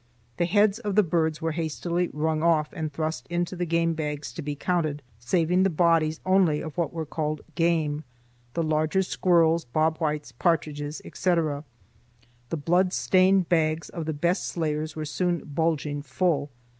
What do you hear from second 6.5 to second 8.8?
of what were called game, the